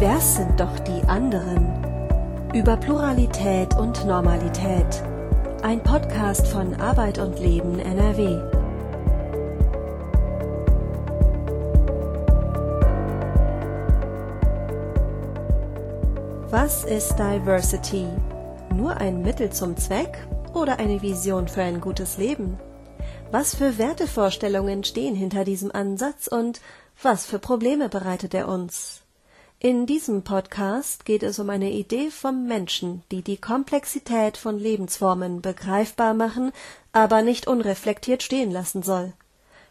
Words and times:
Wer 0.00 0.18
sind 0.18 0.58
doch 0.58 0.78
die 0.78 1.02
anderen? 1.08 2.48
Über 2.54 2.78
Pluralität 2.78 3.76
und 3.76 4.06
Normalität. 4.06 5.02
Ein 5.62 5.82
Podcast 5.82 6.46
von 6.46 6.72
Arbeit 6.80 7.18
und 7.18 7.38
Leben 7.38 7.78
NRW. 7.78 8.40
Was 16.48 16.84
ist 16.84 17.18
Diversity? 17.18 18.06
Nur 18.74 18.96
ein 18.96 19.20
Mittel 19.20 19.50
zum 19.50 19.76
Zweck 19.76 20.26
oder 20.54 20.78
eine 20.78 21.02
Vision 21.02 21.46
für 21.46 21.60
ein 21.60 21.78
gutes 21.78 22.16
Leben? 22.16 22.58
Was 23.30 23.54
für 23.54 23.76
Wertevorstellungen 23.76 24.82
stehen 24.82 25.14
hinter 25.14 25.44
diesem 25.44 25.70
Ansatz 25.70 26.26
und 26.26 26.62
was 27.02 27.26
für 27.26 27.38
Probleme 27.38 27.90
bereitet 27.90 28.32
er 28.32 28.48
uns? 28.48 28.99
In 29.62 29.84
diesem 29.84 30.22
Podcast 30.22 31.04
geht 31.04 31.22
es 31.22 31.38
um 31.38 31.50
eine 31.50 31.70
Idee 31.70 32.10
vom 32.10 32.46
Menschen, 32.46 33.02
die 33.12 33.20
die 33.20 33.36
Komplexität 33.36 34.38
von 34.38 34.58
Lebensformen 34.58 35.42
begreifbar 35.42 36.14
machen, 36.14 36.52
aber 36.92 37.20
nicht 37.20 37.46
unreflektiert 37.46 38.22
stehen 38.22 38.50
lassen 38.50 38.82
soll. 38.82 39.12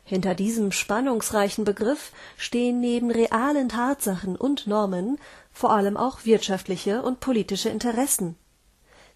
Hinter 0.04 0.36
diesem 0.36 0.72
spannungsreichen 0.72 1.66
Begriff 1.66 2.12
stehen 2.38 2.80
neben 2.80 3.10
realen 3.10 3.68
Tatsachen 3.68 4.36
und 4.36 4.68
Normen 4.68 5.18
vor 5.52 5.72
allem 5.72 5.98
auch 5.98 6.24
wirtschaftliche 6.24 7.02
und 7.02 7.20
politische 7.20 7.70
Interessen. 7.70 8.36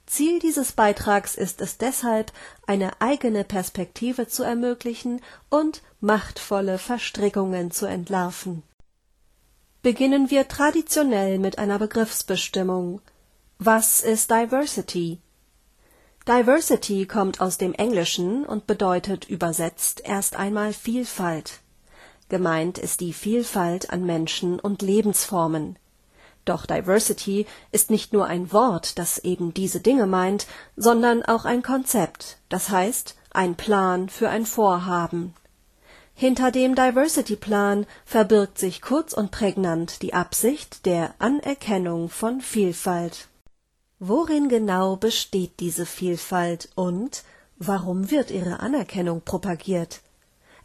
Ziel 0.07 0.39
dieses 0.39 0.71
Beitrags 0.71 1.35
ist 1.35 1.61
es 1.61 1.77
deshalb, 1.77 2.31
eine 2.65 2.99
eigene 2.99 3.43
Perspektive 3.43 4.27
zu 4.27 4.41
ermöglichen 4.41 5.21
und 5.51 5.83
machtvolle 6.02 6.80
Verstrickungen 6.80 7.69
zu 7.69 7.85
entlarven. 7.85 8.63
Beginnen 9.84 10.30
wir 10.30 10.48
traditionell 10.48 11.39
mit 11.39 11.59
einer 11.59 11.78
Begriffsbestimmung. 11.78 13.02
Was 13.59 14.02
ist 14.02 14.31
Diversity? 14.31 15.20
Diversity 16.26 17.06
kommt 17.06 17.42
aus 17.42 17.58
dem 17.58 17.73
Englischen 17.73 18.45
und 18.45 18.66
bedeutet 18.66 19.28
übersetzt 19.28 20.02
erst 20.06 20.38
einmal 20.38 20.72
Vielfalt. 20.72 21.59
Gemeint 22.30 22.78
ist 22.78 23.02
die 23.02 23.11
Vielfalt 23.11 23.89
an 23.89 24.06
Menschen 24.06 24.58
und 24.58 24.81
Lebensformen. 24.81 25.78
Doch 26.45 26.66
Diversity 26.66 27.45
ist 27.73 27.92
nicht 27.92 28.14
nur 28.14 28.26
ein 28.28 28.54
Wort, 28.54 28.98
das 28.98 29.17
eben 29.17 29.54
diese 29.54 29.81
Dinge 29.81 30.08
meint, 30.08 30.48
sondern 30.78 31.23
auch 31.23 31.44
ein 31.44 31.61
Konzept, 31.61 32.38
das 32.48 32.70
heißt 32.70 33.17
ein 33.31 33.56
Plan 33.56 34.08
für 34.08 34.30
ein 34.30 34.45
Vorhaben. 34.45 35.34
Hinter 36.16 36.52
dem 36.52 36.75
Diversity-Plan 36.75 37.86
verbirgt 38.06 38.58
sich 38.58 38.81
kurz 38.81 39.14
und 39.14 39.31
prägnant 39.31 40.02
die 40.02 40.14
Absicht 40.14 40.86
der 40.86 41.16
Anerkennung 41.20 42.09
von 42.09 42.39
Vielfalt. 42.39 43.28
Worin 44.00 44.47
genau 44.47 44.95
besteht 44.95 45.59
diese 45.59 45.86
Vielfalt 45.86 46.70
und 46.75 47.23
warum 47.58 48.11
wird 48.11 48.31
ihre 48.31 48.59
Anerkennung 48.59 49.22
propagiert? 49.22 50.02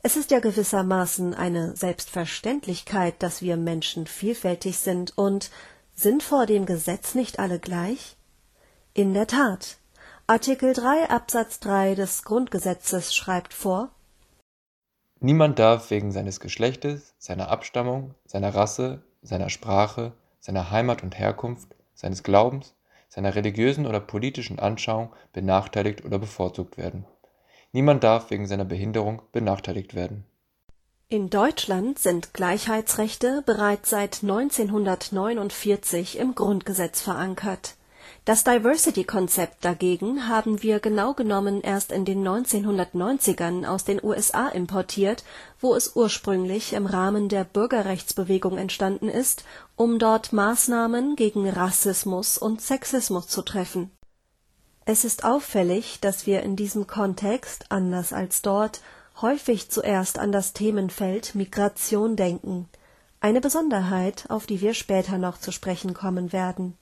Es 0.03 0.17
ist 0.17 0.31
ja 0.31 0.39
gewissermaßen 0.39 1.35
eine 1.35 1.75
Selbstverständlichkeit, 1.77 3.23
dass 3.23 3.43
wir 3.43 3.57
Menschen 3.57 4.07
vielfältig 4.07 4.79
sind 4.79 5.17
und 5.17 5.51
sind 5.95 6.23
vor 6.23 6.47
dem 6.47 6.67
Gesetz 6.67 7.15
nicht 7.15 7.39
alle 7.39 7.59
gleich? 7.59 8.17
In 8.95 9.15
der 9.15 9.27
Tat. 9.27 9.79
Artikel 10.27 10.73
3 10.73 11.11
Absatz 11.11 11.59
3 11.61 11.95
des 11.95 12.23
Grundgesetzes 12.23 13.15
schreibt 13.15 13.55
vor 13.55 13.91
Niemand 15.21 15.59
darf 15.59 15.91
wegen 15.91 16.13
seines 16.13 16.41
Geschlechtes, 16.41 17.15
seiner 17.19 17.49
Abstammung, 17.51 18.15
seiner 18.25 18.55
Rasse, 18.55 19.03
seiner 19.23 19.51
Sprache, 19.51 20.13
seiner 20.41 20.71
Heimat 20.71 21.03
und 21.03 21.19
Herkunft, 21.19 21.75
seines 21.95 22.23
Glaubens, 22.23 22.75
seiner 23.09 23.35
religiösen 23.35 23.87
oder 23.87 24.01
politischen 24.01 24.59
Anschauung 24.59 25.13
benachteiligt 25.33 26.05
oder 26.05 26.19
bevorzugt 26.19 26.77
werden 26.77 27.05
Niemand 27.73 28.03
darf 28.03 28.31
wegen 28.31 28.47
seiner 28.47 28.65
Behinderung 28.65 29.21
benachteiligt 29.33 29.95
werden. 29.95 30.25
In 31.09 31.31
Deutschland 31.31 31.99
sind 31.99 32.35
Gleichheitsrechte 32.35 33.43
bereits 33.47 33.91
seit 33.91 34.23
1949 34.23 36.19
im 36.19 36.35
Grundgesetz 36.35 37.01
verankert. 37.01 37.77
Das 38.25 38.45
Diversity-Konzept 38.45 39.65
dagegen 39.65 40.29
haben 40.29 40.63
wir 40.63 40.81
genau 40.81 41.15
genommen 41.15 41.61
erst 41.61 41.93
in 41.93 42.05
den 42.05 42.27
1990ern 42.27 43.67
aus 43.67 43.85
den 43.85 44.03
USA 44.03 44.49
importiert, 44.49 45.25
wo 45.61 45.75
es 45.75 45.97
ursprünglich 45.97 46.73
im 46.73 46.87
Rahmen 46.87 47.29
der 47.29 47.45
Bürgerrechtsbewegung 47.45 48.59
entstanden 48.59 49.09
ist, 49.09 49.45
um 49.77 49.99
dort 49.99 50.33
Maßnahmen 50.33 51.17
gegen 51.17 51.49
Rassismus 51.49 52.39
und 52.39 52.61
Sexismus 52.61 53.29
zu 53.29 53.43
treffen 53.43 53.91
es 54.91 55.05
ist 55.05 55.23
auffällig, 55.23 56.01
dass 56.01 56.27
wir 56.27 56.43
in 56.43 56.57
diesem 56.57 56.87
Kontext, 56.87 57.67
anders 57.69 58.15
als 58.15 58.41
dort, 58.41 58.81
häufig 59.21 59.71
zuerst 59.71 60.19
an 60.19 60.33
das 60.33 60.55
Themenfeld 60.55 61.35
Migration 61.35 62.17
denken, 62.17 62.71
eine 63.21 63.43
Besonderheit, 63.43 64.25
auf 64.31 64.47
die 64.47 64.63
wir 64.63 64.73
später 64.73 65.19
noch 65.19 65.37
zu 65.39 65.53
sprechen 65.53 65.93
kommen 65.93 66.33
werden. 66.33 66.75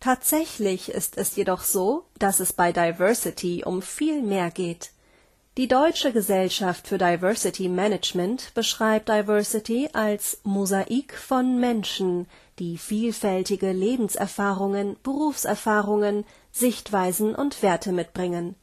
Tatsächlich 0.00 0.90
ist 0.90 1.18
es 1.18 1.34
jedoch 1.34 1.62
so, 1.62 2.04
dass 2.18 2.38
es 2.40 2.52
bei 2.52 2.72
Diversity 2.72 3.64
um 3.64 3.82
viel 3.82 4.22
mehr 4.22 4.50
geht. 4.50 4.92
Die 5.56 5.66
Deutsche 5.66 6.12
Gesellschaft 6.12 6.86
für 6.86 6.98
Diversity 6.98 7.68
Management 7.68 8.54
beschreibt 8.54 9.08
Diversity 9.08 9.88
als 9.92 10.38
Mosaik 10.44 11.14
von 11.14 11.58
Menschen, 11.58 12.28
die 12.60 12.78
vielfältige 12.78 13.72
Lebenserfahrungen, 13.72 14.96
Berufserfahrungen, 15.02 16.24
Sichtweisen 16.52 17.34
und 17.34 17.60
Werte 17.64 17.90
mitbringen. 17.90 18.54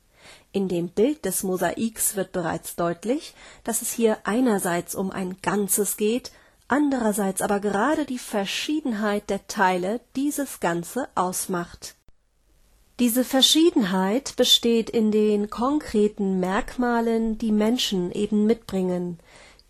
In 0.54 0.70
dem 0.70 0.88
Bild 0.88 1.26
des 1.26 1.44
Mosaiks 1.44 2.16
wird 2.16 2.32
bereits 2.32 2.78
deutlich, 2.78 3.34
dass 3.66 3.82
es 3.82 3.92
hier 3.92 4.20
einerseits 4.24 4.96
um 4.96 5.12
ein 5.12 5.36
Ganzes 5.42 5.98
geht, 5.98 6.32
andererseits 6.68 7.42
aber 7.42 7.60
gerade 7.60 8.06
die 8.06 8.20
Verschiedenheit 8.20 9.30
der 9.30 9.48
Teile 9.48 10.02
dieses 10.16 10.60
Ganze 10.60 11.08
ausmacht. 11.16 11.96
Diese 13.00 13.24
Verschiedenheit 13.26 14.36
besteht 14.38 14.90
in 14.90 15.12
den 15.12 15.50
konkreten 15.50 16.40
Merkmalen, 16.40 17.38
die 17.38 17.52
Menschen 17.52 18.12
eben 18.12 18.46
mitbringen, 18.46 19.20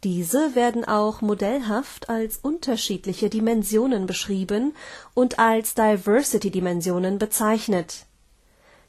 diese 0.05 0.53
werden 0.53 0.85
auch 0.85 1.21
modellhaft 1.21 2.09
als 2.09 2.37
unterschiedliche 2.37 3.27
Dimensionen 3.27 4.05
beschrieben 4.05 4.75
und 5.15 5.39
als 5.39 5.73
Diversity-Dimensionen 5.73 7.17
bezeichnet. 7.17 8.05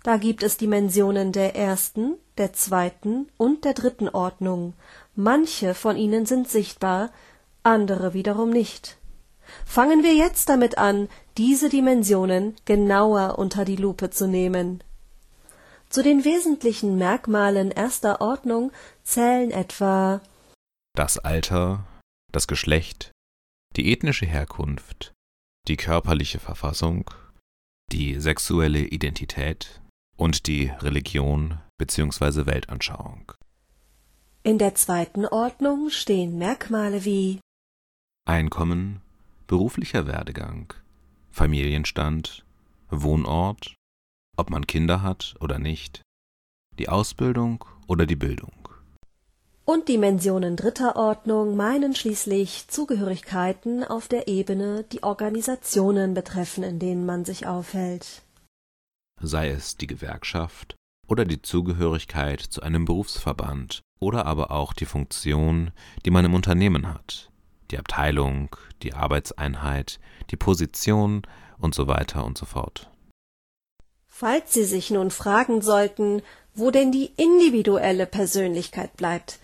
Da 0.03 0.19
gibt 0.19 0.43
es 0.43 0.59
Dimensionen 0.59 1.33
der 1.33 1.57
ersten, 1.57 2.17
der 2.37 2.53
zweiten 2.53 3.29
und 3.39 3.65
der 3.65 3.73
dritten 3.73 4.11
Ordnung, 4.11 4.75
manche 5.15 5.73
von 5.73 5.97
ihnen 5.97 6.27
sind 6.27 6.51
sichtbar, 6.51 7.11
andere 7.67 8.15
wiederum 8.15 8.51
nicht. 8.51 8.97
Fangen 9.65 10.03
wir 10.03 10.15
jetzt 10.15 10.49
damit 10.49 10.79
an, 10.79 11.09
diese 11.37 11.69
Dimensionen 11.69 12.55
genauer 12.65 13.39
unter 13.39 13.65
die 13.65 13.77
Lupe 13.77 14.11
zu 14.11 14.27
nehmen. 14.27 14.83
Zu 15.89 16.03
den 16.03 16.25
wesentlichen 16.25 16.97
Merkmalen 16.97 17.71
erster 17.71 18.21
Ordnung 18.21 18.73
zählen 19.05 19.51
etwa 19.51 20.21
das 20.95 21.19
Alter, 21.19 21.87
das 22.33 22.47
Geschlecht, 22.47 23.13
die 23.77 23.93
ethnische 23.93 24.27
Herkunft, 24.27 25.13
die 25.69 25.77
körperliche 25.77 26.39
Verfassung, 26.39 27.11
die 27.93 28.19
sexuelle 28.19 28.81
Identität 28.81 29.83
und 30.17 30.47
die 30.47 30.73
Religion 30.81 31.59
bzw. 31.79 32.47
Weltanschauung. 32.47 33.33
In 34.43 34.59
der 34.59 34.75
zweiten 34.75 35.27
Ordnung 35.27 35.91
stehen 35.91 36.39
Merkmale 36.39 37.05
wie 37.05 37.41
Einkommen, 38.27 39.01
beruflicher 39.47 40.07
Werdegang, 40.07 40.75
Familienstand, 41.31 42.45
Wohnort, 42.91 43.75
ob 44.37 44.51
man 44.51 44.67
Kinder 44.67 45.01
hat 45.03 45.37
oder 45.41 45.59
nicht, 45.59 46.03
die 46.79 46.89
Ausbildung 46.89 47.65
oder 47.87 48.05
die 48.05 48.17
Bildung 48.17 48.67
und 49.67 49.89
Dimensionen 49.89 50.57
dritter 50.57 50.97
Ordnung 50.97 51.57
meinen 51.57 51.95
schließlich 51.95 52.69
Zugehörigkeiten 52.69 53.83
auf 53.85 54.07
der 54.09 54.29
Ebene, 54.29 54.85
die 54.93 55.03
Organisationen 55.03 56.15
betreffen, 56.15 56.63
in 56.63 56.79
denen 56.79 57.05
man 57.05 57.25
sich 57.25 57.47
aufhält. 57.47 58.23
Sei 59.21 59.51
es 59.51 59.77
die 59.77 59.89
Gewerkschaft 59.89 60.77
oder 61.09 61.25
die 61.25 61.43
Zugehörigkeit 61.43 62.41
zu 62.41 62.63
einem 62.63 62.85
Berufsverband 62.85 63.83
oder 63.99 64.25
aber 64.27 64.53
auch 64.53 64.73
die 64.73 64.87
Funktion, 64.87 65.73
die 66.05 66.11
man 66.11 66.25
im 66.25 66.35
Unternehmen 66.35 66.87
hat, 66.87 67.31
die 67.71 67.79
Abteilung, 67.79 68.55
die 68.83 68.95
Arbeitseinheit, 68.95 69.99
die 70.31 70.37
Position 70.37 71.23
und 71.59 71.75
so 71.75 71.87
weiter 71.87 72.25
und 72.25 72.39
so 72.39 72.47
fort. 72.47 72.91
Falls 74.09 74.55
Sie 74.55 74.65
sich 74.65 74.91
nun 74.91 75.11
fragen 75.11 75.61
sollten, 75.61 76.23
wo 76.55 76.71
denn 76.71 76.91
die 76.91 77.13
individuelle 77.17 78.07
Persönlichkeit 78.07 78.97
bleibt, 78.97 79.39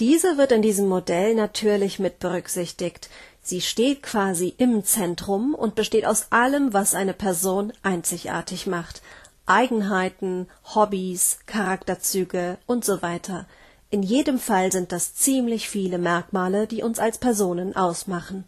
diese 0.00 0.38
wird 0.38 0.52
in 0.52 0.62
diesem 0.62 0.86
Modell 0.86 1.34
natürlich 1.34 1.98
mit 1.98 2.18
berücksichtigt. 2.20 3.08
Sie 3.42 3.60
steht 3.60 4.02
quasi 4.02 4.54
im 4.58 4.84
Zentrum 4.84 5.54
und 5.54 5.74
besteht 5.74 6.04
aus 6.04 6.30
allem, 6.30 6.72
was 6.72 6.94
eine 6.94 7.14
Person 7.14 7.72
einzigartig 7.82 8.66
macht. 8.66 9.02
Eigenheiten, 9.46 10.46
Hobbys, 10.74 11.38
Charakterzüge 11.46 12.58
und 12.66 12.84
so 12.84 13.00
weiter. 13.00 13.46
In 13.90 14.02
jedem 14.02 14.38
Fall 14.38 14.70
sind 14.70 14.92
das 14.92 15.14
ziemlich 15.14 15.68
viele 15.68 15.96
Merkmale, 15.96 16.66
die 16.66 16.82
uns 16.82 16.98
als 16.98 17.16
Personen 17.16 17.74
ausmachen. 17.74 18.44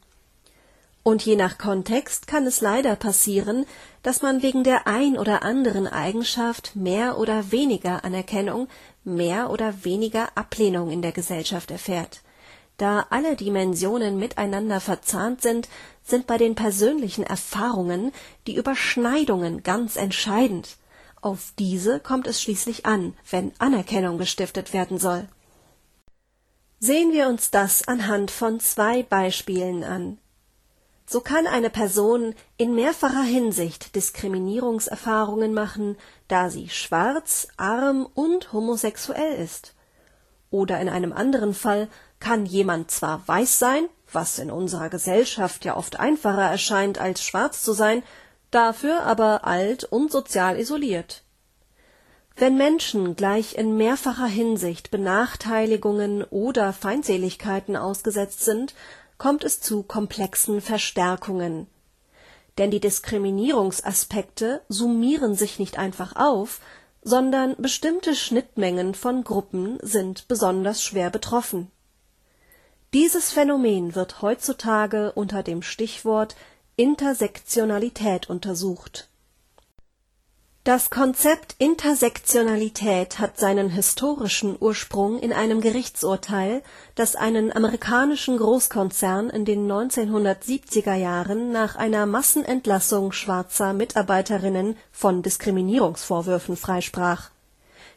Und 1.03 1.25
je 1.25 1.35
nach 1.35 1.57
Kontext 1.57 2.27
kann 2.27 2.47
es 2.47 2.61
leider 2.61 2.95
passieren, 2.95 3.65
dass 4.03 4.21
man 4.21 4.43
wegen 4.43 4.65
der 4.65 4.87
ein 4.87 5.17
oder 5.17 5.43
anderen 5.43 5.87
Eigenschaft 5.87 6.77
mehr 6.77 7.19
oder 7.19 7.51
weniger 7.53 8.05
Anerkennung, 8.05 8.69
mehr 9.03 9.49
oder 9.51 9.83
weniger 9.83 10.29
Ablehnung 10.37 10.91
in 10.91 11.01
der 11.01 11.13
Gesellschaft 11.13 11.71
erfährt. 11.71 12.21
Da 12.77 13.07
alle 13.09 13.35
Dimensionen 13.35 14.19
miteinander 14.19 14.79
verzahnt 14.81 15.41
sind, 15.41 15.69
sind 16.05 16.27
bei 16.27 16.37
den 16.37 16.55
persönlichen 16.55 17.25
Erfahrungen 17.25 18.13
die 18.47 18.57
Überschneidungen 18.57 19.63
ganz 19.63 19.97
entscheidend. 19.97 20.77
Auf 21.22 21.52
diese 21.58 22.00
kommt 22.00 22.26
es 22.26 22.40
schließlich 22.40 22.87
an, 22.87 23.14
wenn 23.31 23.52
Anerkennung 23.58 24.17
gestiftet 24.17 24.72
werden 24.72 24.99
soll. 24.99 25.28
Sehen 26.78 27.12
wir 27.12 27.28
uns 27.28 27.50
das 27.50 27.87
anhand 27.87 28.31
von 28.31 28.58
zwei 28.58 29.02
Beispielen 29.02 29.84
an. 29.84 30.19
So 31.06 31.20
kann 31.20 31.46
eine 31.46 31.69
Person 31.69 32.34
in 32.56 32.75
mehrfacher 32.75 33.22
Hinsicht 33.22 33.96
Diskriminierungserfahrungen 33.96 35.52
machen, 35.52 35.99
da 36.28 36.49
sie 36.49 36.69
schwarz, 36.69 37.49
arm 37.58 38.08
und 38.14 38.52
homosexuell 38.52 39.34
ist. 39.34 39.75
Oder 40.50 40.81
in 40.81 40.88
einem 40.88 41.12
anderen 41.12 41.52
Fall 41.52 41.88
kann 42.19 42.46
jemand 42.46 42.90
zwar 42.90 43.26
weiß 43.26 43.58
sein, 43.58 43.88
was 44.12 44.38
in 44.38 44.50
unserer 44.50 44.88
Gesellschaft 44.88 45.64
ja 45.64 45.76
oft 45.76 45.99
einfacher 45.99 46.49
erscheint, 46.49 46.99
als 46.99 47.22
schwarz 47.22 47.62
zu 47.62 47.72
sein, 47.72 48.02
dafür 48.50 49.02
aber 49.02 49.47
alt 49.47 49.85
und 49.85 50.11
sozial 50.11 50.58
isoliert. 50.58 51.23
Wenn 52.37 52.56
Menschen 52.56 53.17
gleich 53.17 53.56
in 53.56 53.76
mehrfacher 53.76 54.26
Hinsicht 54.26 54.91
Benachteiligungen 54.91 56.25
oder 56.25 56.73
Feindseligkeiten 56.73 57.76
ausgesetzt 57.76 58.44
sind, 58.44 58.75
kommt 59.19 59.44
es 59.44 59.61
zu 59.61 59.82
komplexen 59.82 60.61
Verstärkungen. 60.61 61.67
Denn 62.56 62.70
die 62.70 62.81
Diskriminierungsaspekte 62.81 64.62
summieren 64.69 65.35
sich 65.35 65.58
nicht 65.58 65.79
einfach 65.79 66.17
auf, 66.17 66.61
sondern 67.03 67.56
bestimmte 67.56 68.14
Schnittmengen 68.14 68.94
von 68.94 69.25
Gruppen 69.25 69.79
sind 69.82 70.29
besonders 70.29 70.82
schwer 70.82 71.11
betroffen 71.11 71.70
dieses 72.93 73.31
Phänomen 73.31 73.94
wird 73.94 74.20
heutzutage 74.20 75.12
unter 75.12 75.44
dem 75.44 75.62
Stichwort 75.62 76.35
Intersektionalität 76.81 78.31
untersucht. 78.31 79.11
Das 80.65 80.88
Konzept 80.88 81.55
Intersektionalität 81.59 83.19
hat 83.19 83.38
seinen 83.38 83.69
historischen 83.69 84.56
Ursprung 84.59 85.19
in 85.19 85.35
einem 85.35 85.61
Gerichtsurteil, 85.61 86.62
das 86.94 87.17
einen 87.17 87.55
amerikanischen 87.55 88.38
Großkonzern 88.38 89.29
in 89.29 89.44
den 89.44 89.71
1970er 89.71 90.94
Jahren 90.94 91.53
nach 91.53 91.77
einer 91.77 92.06
Massenentlassung 92.06 93.12
schwarzer 93.12 93.75
Mitarbeiterinnen 93.75 94.75
von 94.91 95.21
Diskriminierungsvorwürfen 95.21 96.56
freisprach 96.56 97.29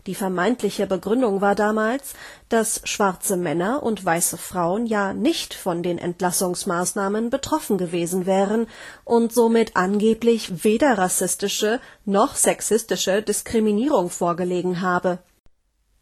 die 0.05 0.15
vermeintliche 0.15 0.85
Begründung 0.85 1.39
war 1.39 1.55
damals, 1.55 2.13
dass 2.49 2.81
schwarze 2.83 3.37
Männer 3.37 3.83
und 3.83 4.03
weiße 4.03 4.37
Frauen 4.37 4.85
ja 4.85 5.13
nicht 5.13 5.53
von 5.53 5.81
den 5.81 5.97
Entlassungsmaßnahmen 5.97 7.29
betroffen 7.29 7.77
gewesen 7.77 8.25
wären 8.25 8.67
und 9.05 9.33
somit 9.33 9.77
angeblich 9.77 10.65
weder 10.65 10.97
rassistische 10.97 11.79
noch 12.03 12.35
sexistische 12.35 13.21
Diskriminierung 13.21 14.09
vorgelegen 14.09 14.81
habe. 14.81 15.19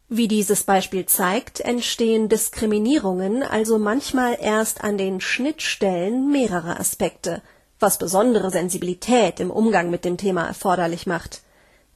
Wie 0.09 0.27
dieses 0.27 0.63
Beispiel 0.63 1.05
zeigt, 1.05 1.59
entstehen 1.59 2.27
Diskriminierungen 2.27 3.43
also 3.43 3.77
manchmal 3.77 4.35
erst 4.41 4.83
an 4.83 4.97
den 4.97 5.21
Schnittstellen 5.21 6.31
mehrerer 6.31 6.79
Aspekte, 6.79 7.43
was 7.79 7.99
besondere 7.99 8.49
Sensibilität 8.49 9.39
im 9.39 9.51
Umgang 9.51 9.91
mit 9.91 10.05
dem 10.05 10.17
Thema 10.17 10.47
erforderlich 10.47 11.05
macht 11.05 11.43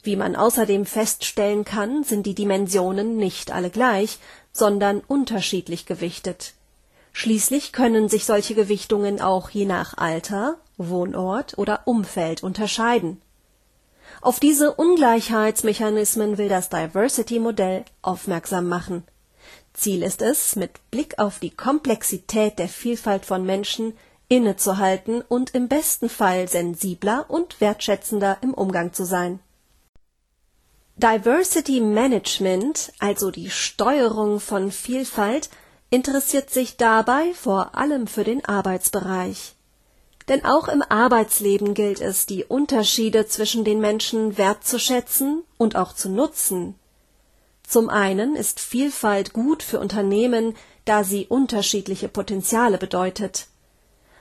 wie 0.06 0.16
man 0.16 0.36
außerdem 0.36 0.86
feststellen 0.86 1.66
kann, 1.66 2.04
sind 2.04 2.26
die 2.26 2.36
Dimensionen 2.36 3.18
nicht 3.18 3.52
alle 3.52 3.70
gleich, 3.70 4.20
sondern 4.54 5.02
unterschiedlich 5.02 5.86
gewichtet. 5.86 6.54
Schließlich 7.14 7.72
können 7.72 8.10
sich 8.10 8.26
solche 8.26 8.56
Gewichtungen 8.56 9.22
auch 9.22 9.50
je 9.50 9.66
nach 9.66 9.98
Alter, 9.98 10.58
Wohnort 10.78 11.58
oder 11.58 11.82
Umfeld 11.86 12.44
unterscheiden. 12.44 13.22
Auf 14.22 14.40
diese 14.40 14.74
Ungleichheitsmechanismen 14.74 16.38
will 16.38 16.50
das 16.50 16.70
Diversity-Modell 16.70 17.86
aufmerksam 18.02 18.68
machen. 18.68 19.04
Ziel 19.74 20.04
ist 20.04 20.22
es, 20.22 20.56
mit 20.56 20.72
Blick 20.92 21.20
auf 21.20 21.40
die 21.40 21.52
Komplexität 21.52 22.60
der 22.60 22.70
Vielfalt 22.70 23.26
von 23.26 23.46
Menschen 23.46 23.94
innezuhalten 24.28 25.22
und 25.22 25.54
im 25.54 25.68
besten 25.68 26.10
Fall 26.10 26.48
sensibler 26.48 27.26
und 27.28 27.62
wertschätzender 27.62 28.38
im 28.42 28.54
Umgang 28.54 28.94
zu 28.94 29.06
sein 29.06 29.40
Diversity 30.98 31.82
Management, 31.82 32.94
also 33.00 33.30
die 33.30 33.50
Steuerung 33.50 34.40
von 34.40 34.72
Vielfalt, 34.72 35.50
interessiert 35.90 36.50
sich 36.50 36.78
dabei 36.78 37.34
vor 37.34 37.76
allem 37.76 38.08
für 38.08 38.24
den 38.24 38.46
Arbeitsbereich. 38.46 39.56
Denn 40.30 40.46
auch 40.46 40.70
im 40.70 40.82
Arbeitsleben 40.82 41.74
gilt 41.74 42.00
es, 42.00 42.28
die 42.28 42.46
Unterschiede 42.46 43.28
zwischen 43.28 43.66
den 43.66 43.82
Menschen 43.82 44.38
wertzuschätzen 44.38 45.44
und 45.58 45.76
auch 45.76 45.94
zu 45.94 46.08
nutzen. 46.08 46.76
Zum 47.68 47.90
einen 47.90 48.38
ist 48.38 48.62
Vielfalt 48.62 49.34
gut 49.34 49.64
für 49.64 49.82
Unternehmen, 49.82 50.56
da 50.86 51.04
sie 51.04 51.26
unterschiedliche 51.28 52.08
Potenziale 52.08 52.78
bedeutet. 52.78 53.48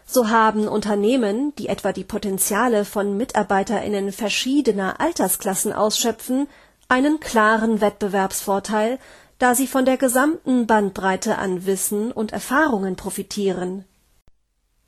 So 0.06 0.28
haben 0.28 0.68
Unternehmen, 0.68 1.54
die 1.56 1.68
etwa 1.68 1.92
die 1.92 2.04
Potenziale 2.04 2.84
von 2.84 3.16
Mitarbeiterinnen 3.16 4.12
verschiedener 4.12 5.00
Altersklassen 5.00 5.72
ausschöpfen, 5.72 6.46
einen 6.88 7.20
klaren 7.20 7.80
Wettbewerbsvorteil, 7.80 8.98
da 9.38 9.54
sie 9.54 9.66
von 9.66 9.84
der 9.84 9.96
gesamten 9.96 10.66
Bandbreite 10.66 11.38
an 11.38 11.66
Wissen 11.66 12.12
und 12.12 12.32
Erfahrungen 12.32 12.96
profitieren. 12.96 13.84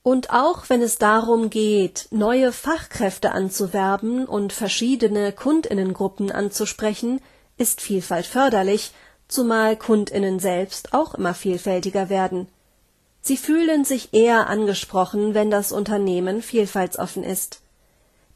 Und 0.02 0.30
auch 0.30 0.68
wenn 0.68 0.82
es 0.82 0.99
darum 0.99 1.50
geht, 1.50 2.06
neue 2.11 2.52
Fachkräfte 2.52 3.32
anzuwerben 3.32 4.26
und 4.26 4.52
verschiedene 4.52 5.32
Kundinnengruppen 5.32 6.30
anzusprechen, 6.30 7.21
ist 7.56 7.80
Vielfalt 7.80 8.26
förderlich, 8.26 8.92
zumal 9.26 9.76
Kundinnen 9.76 10.38
selbst 10.38 10.94
auch 10.94 11.14
immer 11.14 11.35
vielfältiger 11.35 12.09
werden. 12.09 12.47
Sie 13.21 13.37
fühlen 13.37 13.85
sich 13.85 14.14
eher 14.14 14.47
angesprochen, 14.47 15.35
wenn 15.35 15.50
das 15.50 15.73
Unternehmen 15.73 16.40
vielfaltsoffen 16.40 17.25
ist 17.25 17.61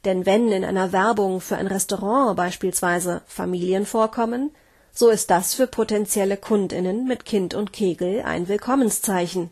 denn 0.05 0.25
wenn 0.25 0.51
in 0.51 0.65
einer 0.65 0.91
Werbung 0.91 1.41
für 1.41 1.57
ein 1.57 1.67
Restaurant 1.67 2.35
beispielsweise 2.35 3.21
Familien 3.27 3.85
vorkommen, 3.85 4.51
so 4.93 5.09
ist 5.09 5.29
das 5.29 5.53
für 5.53 5.67
potenzielle 5.67 6.37
Kundinnen 6.37 7.07
mit 7.07 7.25
Kind 7.25 7.53
und 7.53 7.71
Kegel 7.71 8.23
ein 8.23 8.47
Willkommenszeichen. 8.47 9.49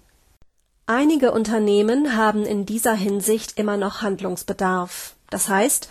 Einige 0.86 1.32
Unternehmen 1.32 2.18
haben 2.18 2.46
in 2.46 2.66
dieser 2.66 2.94
Hinsicht 2.94 3.58
immer 3.60 3.78
noch 3.78 4.02
Handlungsbedarf. 4.02 5.16
Das 5.30 5.48
heißt, 5.48 5.88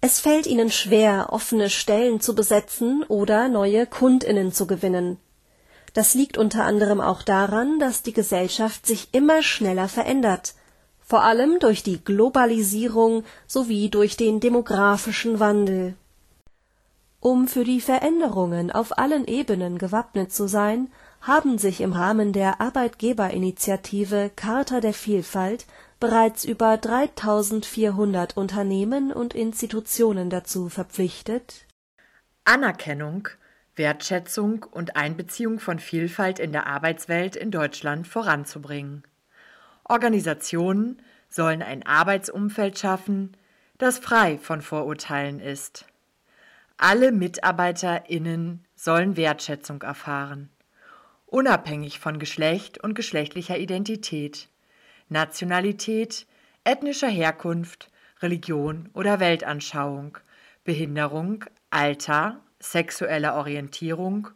es 0.00 0.18
fällt 0.18 0.46
ihnen 0.46 0.70
schwer, 0.70 1.28
offene 1.30 1.70
Stellen 1.70 2.20
zu 2.20 2.34
besetzen 2.34 3.04
oder 3.04 3.48
neue 3.48 3.86
Kundinnen 3.86 4.52
zu 4.52 4.66
gewinnen. 4.66 5.18
Das 5.94 6.14
liegt 6.14 6.36
unter 6.36 6.64
anderem 6.64 7.00
auch 7.00 7.22
daran, 7.22 7.78
dass 7.78 8.02
die 8.02 8.12
Gesellschaft 8.12 8.86
sich 8.86 9.08
immer 9.12 9.42
schneller 9.42 9.88
verändert 9.88 10.54
vor 11.10 11.24
allem 11.24 11.58
durch 11.58 11.82
die 11.82 12.04
Globalisierung 12.04 13.24
sowie 13.48 13.88
durch 13.88 14.16
den 14.16 14.38
demografischen 14.38 15.40
Wandel. 15.40 15.96
Um 17.18 17.48
für 17.48 17.64
die 17.64 17.80
Veränderungen 17.80 18.70
auf 18.70 18.96
allen 18.96 19.26
Ebenen 19.26 19.78
gewappnet 19.78 20.32
zu 20.32 20.46
sein, 20.46 20.86
haben 21.20 21.58
sich 21.58 21.80
im 21.80 21.92
Rahmen 21.94 22.32
der 22.32 22.60
Arbeitgeberinitiative 22.60 24.30
Charta 24.36 24.80
der 24.80 24.94
Vielfalt 24.94 25.66
bereits 25.98 26.44
über 26.44 26.76
3400 26.76 28.36
Unternehmen 28.36 29.12
und 29.12 29.34
Institutionen 29.34 30.30
dazu 30.30 30.68
verpflichtet, 30.68 31.66
Anerkennung, 32.44 33.26
Wertschätzung 33.74 34.64
und 34.70 34.94
Einbeziehung 34.94 35.58
von 35.58 35.80
Vielfalt 35.80 36.38
in 36.38 36.52
der 36.52 36.68
Arbeitswelt 36.68 37.34
in 37.34 37.50
Deutschland 37.50 38.06
voranzubringen 38.06 39.02
Organisationen 39.90 41.02
sollen 41.28 41.62
ein 41.62 41.84
Arbeitsumfeld 41.84 42.78
schaffen, 42.78 43.36
das 43.76 43.98
frei 43.98 44.38
von 44.38 44.62
Vorurteilen 44.62 45.40
ist. 45.40 45.84
Alle 46.76 47.10
Mitarbeiterinnen 47.10 48.64
sollen 48.76 49.16
Wertschätzung 49.16 49.82
erfahren, 49.82 50.48
unabhängig 51.26 51.98
von 51.98 52.20
Geschlecht 52.20 52.78
und 52.78 52.94
geschlechtlicher 52.94 53.58
Identität. 53.58 54.48
Nationalität, 55.08 56.26
ethnischer 56.62 57.08
Herkunft, 57.08 57.90
Religion 58.22 58.90
oder 58.94 59.18
Weltanschauung, 59.18 60.18
Behinderung, 60.62 61.44
Alter, 61.70 62.40
sexueller 62.60 63.34
Orientierung 63.34 64.28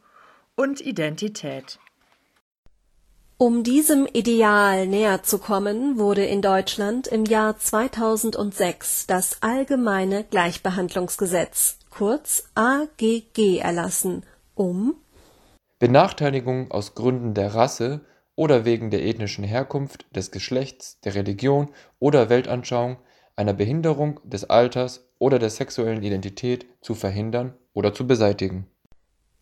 und 0.56 0.80
Identität. 0.80 1.78
Um 3.36 3.64
diesem 3.64 4.06
Ideal 4.06 4.86
näher 4.86 5.24
zu 5.24 5.38
kommen, 5.38 5.98
wurde 5.98 6.24
in 6.24 6.40
Deutschland 6.40 7.08
im 7.08 7.24
Jahr 7.24 7.58
2006 7.58 9.08
das 9.08 9.42
Allgemeine 9.42 10.22
Gleichbehandlungsgesetz 10.22 11.78
kurz 11.90 12.44
AGG 12.54 13.58
erlassen, 13.58 14.24
um 14.54 14.94
Benachteiligung 15.80 16.70
aus 16.70 16.94
Gründen 16.94 17.34
der 17.34 17.56
Rasse 17.56 18.02
oder 18.36 18.64
wegen 18.64 18.90
der 18.90 19.04
ethnischen 19.04 19.42
Herkunft, 19.42 20.06
des 20.14 20.30
Geschlechts, 20.30 21.00
der 21.00 21.16
Religion 21.16 21.70
oder 21.98 22.28
Weltanschauung, 22.28 22.98
einer 23.34 23.52
Behinderung, 23.52 24.20
des 24.22 24.48
Alters 24.48 25.08
oder 25.18 25.40
der 25.40 25.50
sexuellen 25.50 26.04
Identität 26.04 26.66
zu 26.80 26.94
verhindern 26.94 27.54
oder 27.72 27.92
zu 27.92 28.06
beseitigen. 28.06 28.68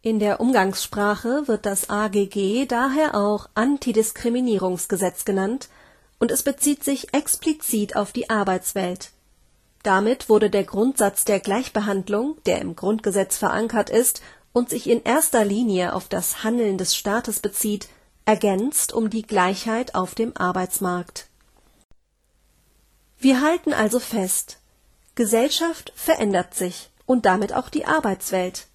In 0.04 0.18
der 0.18 0.40
Umgangssprache 0.40 1.46
wird 1.46 1.64
das 1.64 1.88
AGG 1.88 2.66
daher 2.66 3.14
auch 3.14 3.48
Antidiskriminierungsgesetz 3.54 5.24
genannt 5.24 5.68
und 6.18 6.32
es 6.32 6.42
bezieht 6.42 6.82
sich 6.82 7.14
explizit 7.14 7.94
auf 7.94 8.10
die 8.10 8.28
Arbeitswelt. 8.28 9.12
Damit 9.84 10.28
wurde 10.28 10.50
der 10.50 10.64
Grundsatz 10.64 11.24
der 11.24 11.38
Gleichbehandlung, 11.38 12.36
der 12.46 12.60
im 12.60 12.74
Grundgesetz 12.74 13.36
verankert 13.36 13.90
ist 13.90 14.22
und 14.52 14.70
sich 14.70 14.90
in 14.90 15.04
erster 15.04 15.44
Linie 15.44 15.94
auf 15.94 16.08
das 16.08 16.42
Handeln 16.42 16.78
des 16.78 16.96
Staates 16.96 17.38
bezieht, 17.38 17.88
ergänzt 18.24 18.92
um 18.92 19.08
die 19.08 19.22
Gleichheit 19.22 19.94
auf 19.94 20.16
dem 20.16 20.36
Arbeitsmarkt. 20.36 21.28
Wir 23.18 23.40
halten 23.40 23.72
also 23.72 24.00
fest, 24.00 24.58
Gesellschaft 25.14 25.92
verändert 25.94 26.54
sich 26.54 26.90
und 27.06 27.24
damit 27.24 27.52
auch 27.52 27.68
die 27.68 27.86
Arbeitswelt. 27.86 28.66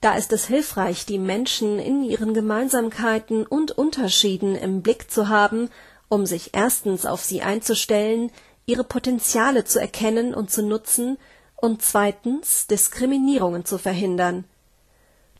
Da 0.00 0.14
ist 0.14 0.32
es 0.32 0.46
hilfreich, 0.46 1.04
die 1.04 1.18
Menschen 1.18 1.78
in 1.78 2.02
ihren 2.02 2.32
Gemeinsamkeiten 2.32 3.46
und 3.46 3.72
Unterschieden 3.72 4.56
im 4.56 4.80
Blick 4.80 5.10
zu 5.10 5.28
haben, 5.28 5.68
um 6.08 6.24
sich 6.24 6.54
erstens 6.54 7.04
auf 7.04 7.22
sie 7.22 7.42
einzustellen, 7.42 8.32
ihre 8.64 8.84
Potenziale 8.84 9.64
zu 9.64 9.78
erkennen 9.78 10.32
und 10.34 10.50
zu 10.50 10.62
nutzen 10.62 11.18
und 11.56 11.82
zweitens 11.82 12.66
Diskriminierungen 12.66 13.66
zu 13.66 13.76
verhindern. 13.76 14.44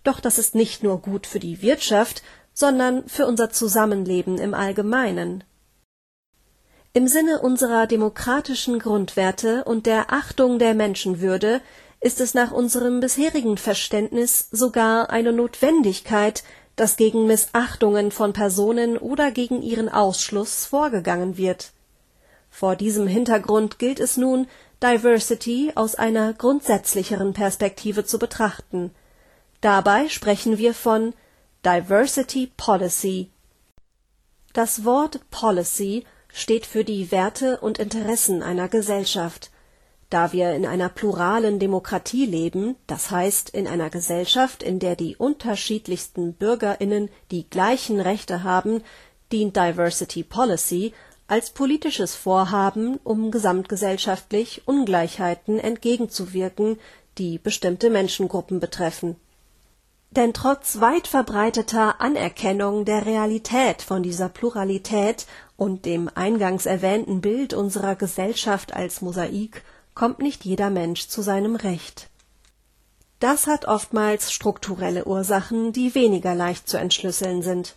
Doch 0.05 0.21
das 0.21 0.39
ist 0.39 0.55
nicht 0.55 0.83
nur 0.83 1.01
gut 1.01 1.27
für 1.27 1.41
die 1.41 1.63
Wirtschaft, 1.63 2.23
sondern 2.53 3.09
für 3.09 3.27
unser 3.27 3.51
Zusammenleben 3.51 4.39
im 4.39 4.53
Allgemeinen. 4.53 5.45
Im 6.93 7.07
Sinne 7.07 7.41
unserer 7.41 7.87
demokratischen 7.87 8.79
Grundwerte 8.79 9.65
und 9.65 9.87
der 9.87 10.13
Achtung 10.13 10.59
der 10.59 10.75
Menschenwürde 10.75 11.61
ist 12.01 12.21
es 12.21 12.35
nach 12.35 12.51
unserem 12.51 13.01
bisherigen 13.01 13.59
Verständnis 13.59 14.49
sogar 14.51 15.11
eine 15.11 15.33
Notwendigkeit, 15.33 16.43
dass 16.77 16.97
gegen 16.97 17.27
Missachtungen 17.27 18.11
von 18.11 18.33
Personen 18.33 18.97
oder 18.97 19.31
gegen 19.31 19.63
ihren 19.63 19.91
Ausschluss 19.91 20.65
vorgegangen 20.65 21.37
wird. 21.37 21.73
Vor 22.49 22.75
diesem 22.75 23.07
Hintergrund 23.07 23.79
gilt 23.79 24.01
es 24.01 24.17
nun, 24.17 24.49
Diversity 24.83 25.73
aus 25.75 25.95
einer 25.95 26.33
grundsätzlicheren 26.33 27.35
Perspektive 27.35 28.07
zu 28.07 28.19
betrachten. 28.19 28.93
Dabei 29.61 30.09
sprechen 30.09 30.57
wir 30.57 30.73
von 30.73 31.13
Diversity 31.67 32.51
Policy. 32.57 33.31
Das 34.55 34.87
Wort 34.87 35.21
Policy 35.31 36.05
steht 36.33 36.65
für 36.65 36.83
die 36.83 37.13
Werte 37.13 37.61
und 37.61 37.79
Interessen 37.79 38.43
einer 38.43 38.69
Gesellschaft 38.69 39.50
da 40.11 40.33
wir 40.33 40.53
in 40.55 40.67
einer 40.67 40.89
pluralen 40.89 41.61
Demokratie 41.61 42.27
leben, 42.27 42.77
das 42.89 43.11
heißt 43.11 43.51
in 43.51 43.69
einer 43.69 43.91
Gesellschaft, 43.91 44.63
in 44.63 44.81
der 44.81 44.97
die 44.97 45.17
unterschiedlichsten 45.17 46.35
Bürgerinnen 46.35 47.09
die 47.31 47.49
gleichen 47.49 48.01
Rechte 48.01 48.43
haben, 48.43 48.83
dient 49.31 49.57
Diversity 49.57 50.25
Policy 50.25 50.93
als 51.29 51.51
politisches 51.51 52.17
Vorhaben, 52.17 52.99
um 53.05 53.31
gesamtgesellschaftlich 53.31 54.63
Ungleichheiten 54.67 55.61
entgegenzuwirken, 55.61 56.81
die 57.19 57.39
bestimmte 57.39 57.89
Menschengruppen 57.89 58.59
betreffen. 58.59 59.15
Denn 60.11 60.35
trotz 60.35 60.81
weit 60.81 61.07
verbreiteter 61.07 62.01
Anerkennung 62.01 62.85
der 62.85 63.07
Realität 63.07 63.81
von 63.81 64.03
dieser 64.03 64.29
Pluralität 64.29 65.27
und 65.57 65.85
dem 65.85 66.11
eingangs 66.13 66.67
erwähnten 66.67 67.21
Bild 67.21 67.55
unserer 67.55 67.95
Gesellschaft 67.95 68.73
als 68.73 69.03
Mosaik 69.03 69.63
kommt 70.01 70.21
nicht 70.21 70.47
jeder 70.47 70.71
Mensch 70.71 71.09
zu 71.09 71.21
seinem 71.21 71.57
Recht. 71.57 72.09
Das 73.19 73.47
hat 73.47 73.67
oftmals 73.67 74.33
strukturelle 74.33 75.05
Ursachen, 75.05 75.75
die 75.75 75.95
weniger 75.95 76.35
leicht 76.35 76.71
zu 76.71 76.79
entschlüsseln 76.79 77.43
sind. 77.43 77.75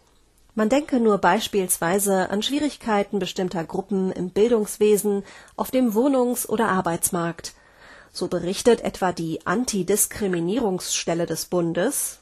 Man 0.56 0.70
denke 0.70 1.01
nur 1.01 1.18
beispielsweise 1.18 2.30
an 2.30 2.42
Schwierigkeiten 2.42 3.20
bestimmter 3.20 3.65
Gruppen 3.65 4.13
im 4.13 4.30
Bildungswesen, 4.30 5.25
auf 5.58 5.70
dem 5.70 5.96
Wohnungs- 5.96 6.48
oder 6.48 6.70
Arbeitsmarkt. 6.70 7.56
So 8.13 8.30
berichtet 8.30 8.80
etwa 8.80 9.12
die 9.12 9.46
Antidiskriminierungsstelle 9.46 11.25
des 11.25 11.48
Bundes 11.48 12.20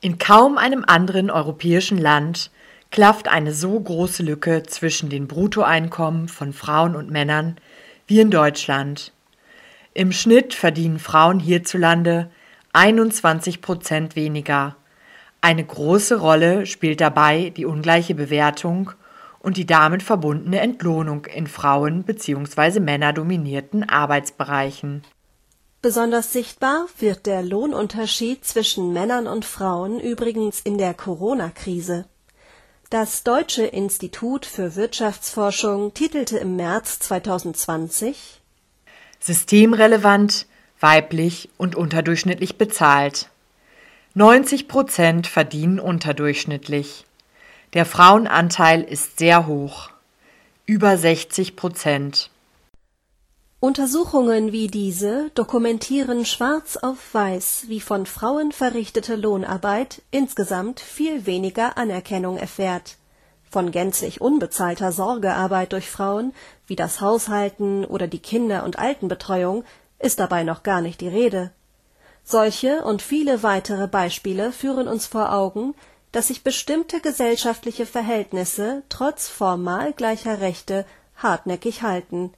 In 0.00 0.18
kaum 0.18 0.58
einem 0.58 0.84
anderen 0.84 1.30
europäischen 1.30 1.98
Land 1.98 2.50
klafft 2.90 3.28
eine 3.28 3.54
so 3.54 3.78
große 3.78 4.24
Lücke 4.24 4.64
zwischen 4.64 5.08
den 5.08 5.28
Bruttoeinkommen 5.28 6.26
von 6.26 6.52
Frauen 6.52 6.96
und 6.96 7.12
Männern 7.12 7.58
wie 8.08 8.20
in 8.20 8.30
Deutschland. 8.30 9.12
Im 9.94 10.12
Schnitt 10.12 10.54
verdienen 10.54 10.98
Frauen 10.98 11.38
hierzulande 11.38 12.30
21 12.72 13.60
Prozent 13.60 14.16
weniger. 14.16 14.76
Eine 15.40 15.64
große 15.64 16.18
Rolle 16.18 16.66
spielt 16.66 17.00
dabei 17.00 17.50
die 17.50 17.66
ungleiche 17.66 18.14
Bewertung 18.14 18.92
und 19.40 19.56
die 19.56 19.66
damit 19.66 20.02
verbundene 20.02 20.60
Entlohnung 20.60 21.26
in 21.26 21.46
Frauen- 21.46 22.02
bzw. 22.02 22.80
männerdominierten 22.80 23.88
Arbeitsbereichen. 23.88 25.04
Besonders 25.80 26.32
sichtbar 26.32 26.86
wird 26.98 27.26
der 27.26 27.42
Lohnunterschied 27.42 28.44
zwischen 28.44 28.92
Männern 28.92 29.28
und 29.28 29.44
Frauen 29.44 30.00
übrigens 30.00 30.60
in 30.60 30.76
der 30.76 30.92
Corona-Krise. 30.92 32.06
Das 32.90 33.22
Deutsche 33.22 33.64
Institut 33.66 34.46
für 34.46 34.74
Wirtschaftsforschung 34.74 35.92
titelte 35.92 36.38
im 36.38 36.56
März 36.56 37.00
2020 37.00 38.40
Systemrelevant, 39.20 40.46
weiblich 40.80 41.50
und 41.58 41.76
unterdurchschnittlich 41.76 42.56
bezahlt. 42.56 43.28
90 44.14 44.68
Prozent 44.68 45.26
verdienen 45.26 45.80
unterdurchschnittlich. 45.80 47.04
Der 47.74 47.84
Frauenanteil 47.84 48.80
ist 48.80 49.18
sehr 49.18 49.46
hoch. 49.46 49.90
Über 50.64 50.96
60 50.96 51.56
Prozent. 51.56 52.30
Untersuchungen 53.60 54.52
wie 54.52 54.68
diese 54.68 55.30
dokumentieren 55.34 56.24
schwarz 56.24 56.76
auf 56.76 57.12
weiß, 57.12 57.64
wie 57.66 57.80
von 57.80 58.06
Frauen 58.06 58.52
verrichtete 58.52 59.16
Lohnarbeit 59.16 60.00
insgesamt 60.12 60.78
viel 60.78 61.26
weniger 61.26 61.76
Anerkennung 61.76 62.36
erfährt. 62.36 62.98
Von 63.50 63.72
gänzlich 63.72 64.20
unbezahlter 64.20 64.92
Sorgearbeit 64.92 65.72
durch 65.72 65.90
Frauen, 65.90 66.34
wie 66.68 66.76
das 66.76 67.00
Haushalten 67.00 67.84
oder 67.84 68.06
die 68.06 68.20
Kinder 68.20 68.62
und 68.62 68.78
Altenbetreuung, 68.78 69.64
ist 69.98 70.20
dabei 70.20 70.44
noch 70.44 70.62
gar 70.62 70.80
nicht 70.80 71.00
die 71.00 71.08
Rede. 71.08 71.50
Solche 72.22 72.84
und 72.84 73.02
viele 73.02 73.42
weitere 73.42 73.88
Beispiele 73.88 74.52
führen 74.52 74.86
uns 74.86 75.08
vor 75.08 75.32
Augen, 75.32 75.74
dass 76.12 76.28
sich 76.28 76.44
bestimmte 76.44 77.00
gesellschaftliche 77.00 77.86
Verhältnisse 77.86 78.84
trotz 78.88 79.26
formal 79.26 79.92
gleicher 79.94 80.40
Rechte 80.40 80.86
hartnäckig 81.16 81.82
halten 81.82 82.32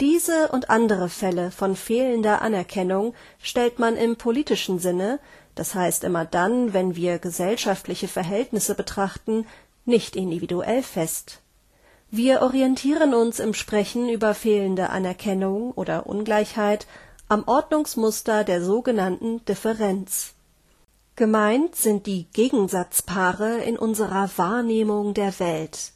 diese 0.00 0.48
und 0.48 0.70
andere 0.70 1.08
Fälle 1.08 1.50
von 1.50 1.76
fehlender 1.76 2.42
Anerkennung 2.42 3.14
stellt 3.42 3.78
man 3.78 3.96
im 3.96 4.16
politischen 4.16 4.78
Sinne, 4.78 5.20
das 5.54 5.74
heißt 5.74 6.04
immer 6.04 6.24
dann, 6.24 6.72
wenn 6.72 6.96
wir 6.96 7.18
gesellschaftliche 7.18 8.08
Verhältnisse 8.08 8.74
betrachten, 8.74 9.46
nicht 9.84 10.16
individuell 10.16 10.82
fest. 10.82 11.40
Wir 12.10 12.42
orientieren 12.42 13.14
uns 13.14 13.38
im 13.38 13.54
Sprechen 13.54 14.08
über 14.08 14.34
fehlende 14.34 14.90
Anerkennung 14.90 15.72
oder 15.72 16.06
Ungleichheit 16.06 16.86
am 17.28 17.44
Ordnungsmuster 17.46 18.42
der 18.42 18.64
sogenannten 18.64 19.44
Differenz. 19.44 20.32
Gemeint 21.14 21.76
sind 21.76 22.06
die 22.06 22.26
Gegensatzpaare 22.32 23.58
in 23.58 23.78
unserer 23.78 24.30
Wahrnehmung 24.36 25.14
der 25.14 25.38
Welt 25.38 25.92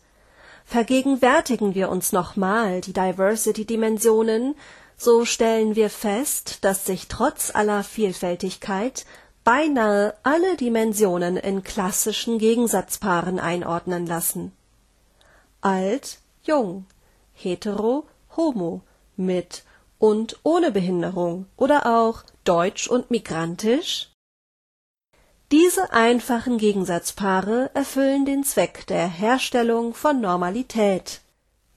Vergegenwärtigen 0.65 1.75
wir 1.75 1.89
uns 1.89 2.13
nochmal 2.13 2.81
die 2.81 2.93
Diversity-Dimensionen, 2.93 4.55
so 4.97 5.25
stellen 5.25 5.77
wir 5.77 5.91
fest, 5.91 6.65
dass 6.65 6.87
sich 6.87 7.09
trotz 7.09 7.55
aller 7.55 7.85
Vielfältigkeit 7.85 9.05
beinahe 9.45 10.15
alle 10.23 10.57
Dimensionen 10.57 11.37
in 11.37 11.63
klassischen 11.63 12.39
Gegensatzpaaren 12.39 13.39
einordnen 13.39 14.07
lassen. 14.07 14.53
Alt, 15.61 16.19
jung, 16.43 16.87
hetero, 17.35 18.07
homo, 18.37 18.81
mit 19.17 19.65
und 19.99 20.41
ohne 20.43 20.71
Behinderung 20.71 21.47
oder 21.57 21.87
auch 21.87 22.23
deutsch 22.45 22.89
und 22.89 23.11
migrantisch? 23.11 24.14
Diese 25.53 25.93
einfachen 25.93 26.59
Gegensatzpaare 26.59 27.71
erfüllen 27.75 28.25
den 28.25 28.45
Zweck 28.45 28.87
der 28.87 29.07
Herstellung 29.07 29.95
von 29.95 30.21
Normalität. 30.21 31.21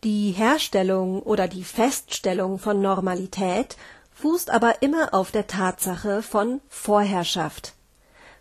Die 0.03 0.31
Herstellung 0.31 1.21
oder 1.21 1.47
die 1.47 1.65
Feststellung 1.65 2.59
von 2.59 2.81
Normalität 2.81 3.75
fußt 4.13 4.51
aber 4.51 4.81
immer 4.81 5.13
auf 5.13 5.31
der 5.31 5.47
Tatsache 5.47 6.21
von 6.23 6.61
Vorherrschaft. 6.69 7.73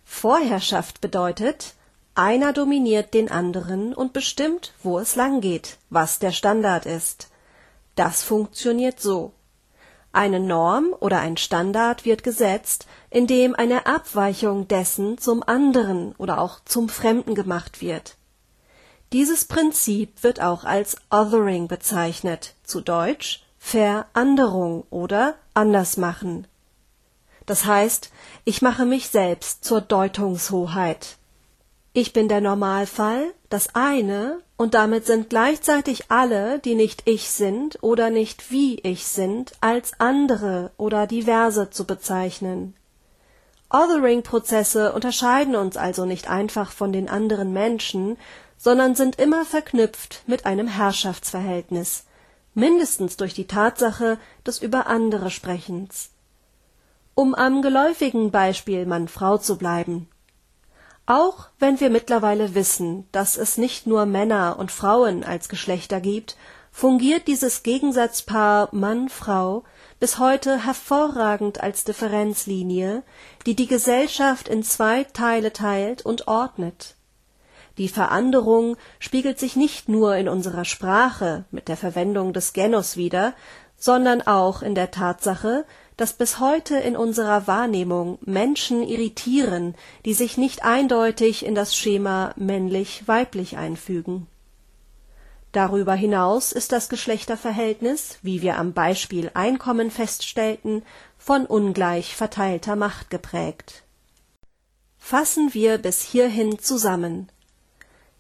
Vorherrschaft 0.05 1.01
bedeutet, 1.01 1.75
einer 2.15 2.53
dominiert 2.53 3.13
den 3.13 3.31
anderen 3.31 3.93
und 3.93 4.13
bestimmt, 4.13 4.73
wo 4.83 4.99
es 4.99 5.17
langgeht, 5.17 5.77
was 5.91 6.19
der 6.19 6.33
Standard 6.33 6.87
ist. 6.87 7.29
Das 7.97 8.23
funktioniert 8.23 9.01
so. 9.01 9.33
Eine 10.17 10.41
Norm 10.41 10.95
oder 10.99 11.21
ein 11.21 11.37
Standard 11.37 12.07
wird 12.07 12.23
gesetzt, 12.23 12.87
indem 13.11 13.55
eine 13.55 13.85
Abweichung 13.85 14.67
dessen 14.67 15.19
zum 15.19 15.43
anderen 15.43 16.15
oder 16.17 16.41
auch 16.41 16.61
zum 16.65 16.89
Fremden 16.89 17.35
gemacht 17.35 17.83
wird. 17.83 18.17
Dieses 19.13 19.45
Prinzip 19.45 20.23
wird 20.23 20.41
auch 20.41 20.65
als 20.65 20.97
Othering 21.11 21.69
bezeichnet, 21.69 22.55
zu 22.65 22.81
Deutsch 22.81 23.45
Veranderung 23.59 24.85
oder 24.89 25.35
Andersmachen. 25.53 26.47
Das 27.45 27.67
heißt, 27.67 28.11
ich 28.47 28.63
mache 28.63 28.87
mich 28.87 29.09
selbst 29.09 29.65
zur 29.65 29.83
Deutungshoheit. 29.83 31.19
Ich 31.93 32.15
bin 32.15 32.29
der 32.29 32.41
Normalfall, 32.41 33.35
das 33.51 33.75
eine, 33.75 34.39
und 34.57 34.75
damit 34.75 35.05
sind 35.05 35.29
gleichzeitig 35.29 36.11
alle, 36.11 36.59
die 36.59 36.75
nicht 36.75 37.03
ich 37.05 37.31
sind 37.31 37.79
oder 37.83 38.11
nicht 38.11 38.51
wie 38.51 38.79
ich 38.81 39.07
sind, 39.07 39.53
als 39.61 39.93
andere 39.99 40.71
oder 40.79 41.07
diverse 41.07 41.71
zu 41.71 41.85
bezeichnen. 41.85 42.75
Othering-Prozesse 43.69 44.93
unterscheiden 44.93 45.57
uns 45.57 45.77
also 45.77 46.07
nicht 46.07 46.31
einfach 46.31 46.71
von 46.71 46.93
den 46.93 47.09
anderen 47.09 47.53
Menschen, 47.53 48.17
sondern 48.57 48.95
sind 48.95 49.19
immer 49.19 49.45
verknüpft 49.45 50.23
mit 50.27 50.47
einem 50.47 50.69
Herrschaftsverhältnis, 50.69 52.05
mindestens 52.55 53.17
durch 53.19 53.35
die 53.35 53.47
Tatsache 53.47 54.19
des 54.47 54.63
über 54.63 54.87
andere 54.87 55.31
Sprechens. 55.31 56.11
Um 57.15 57.35
am 57.35 57.61
geläufigen 57.61 58.31
Beispiel 58.31 58.87
Mann-Frau 58.87 59.37
zu 59.37 59.59
bleiben, 59.59 60.09
auch 61.07 61.49
wenn 61.59 61.81
wir 61.81 61.89
mittlerweile 61.89 62.55
wissen, 62.55 63.09
dass 63.13 63.37
es 63.37 63.59
nicht 63.59 63.87
nur 63.87 64.07
Männer 64.07 64.57
und 64.59 64.73
Frauen 64.73 65.23
als 65.23 65.49
Geschlechter 65.49 66.01
gibt, 66.01 66.37
fungiert 66.73 67.27
dieses 67.27 67.63
Gegensatzpaar 67.63 68.69
Mann-Frau 68.73 69.65
bis 69.99 70.19
heute 70.19 70.67
hervorragend 70.67 71.63
als 71.63 71.85
Differenzlinie, 71.85 73.03
die 73.47 73.55
die 73.55 73.67
Gesellschaft 73.67 74.49
in 74.49 74.63
zwei 74.63 75.05
Teile 75.05 75.53
teilt 75.53 76.05
und 76.05 76.29
ordnet. 76.29 76.97
Die 77.79 77.89
Veranderung 77.89 78.77
spiegelt 78.99 79.39
sich 79.39 79.55
nicht 79.55 79.89
nur 79.89 80.17
in 80.17 80.29
unserer 80.29 80.65
Sprache 80.65 81.45
mit 81.51 81.69
der 81.69 81.77
Verwendung 81.77 82.33
des 82.33 82.53
Genus 82.53 82.97
wider, 82.97 83.35
sondern 83.79 84.23
auch 84.23 84.63
in 84.63 84.75
der 84.75 84.91
Tatsache, 84.91 85.65
dass 85.97 86.13
bis 86.13 86.41
heute 86.41 86.77
in 86.77 86.97
unserer 86.97 87.47
Wahrnehmung 87.47 88.19
Menschen 88.23 88.83
irritieren, 88.83 89.75
die 90.05 90.15
sich 90.15 90.37
nicht 90.37 90.65
eindeutig 90.65 91.45
in 91.45 91.55
das 91.55 91.75
Schema 91.75 92.35
männlich-weiblich 92.37 93.57
einfügen. 93.57 94.27
Darüber 95.53 95.95
hinaus 95.95 96.53
ist 96.53 96.73
das 96.73 96.91
Geschlechterverhältnis, 96.91 98.19
wie 98.21 98.43
wir 98.43 98.59
am 98.59 98.75
Beispiel 98.75 99.31
Einkommen 99.33 99.91
feststellten, 99.91 100.83
von 101.17 101.47
ungleich 101.47 102.15
verteilter 102.15 102.77
Macht 102.77 103.09
geprägt. 103.09 103.83
Fassen 104.99 105.55
wir 105.55 105.79
bis 105.79 106.03
hierhin 106.03 106.59
zusammen. 106.59 107.31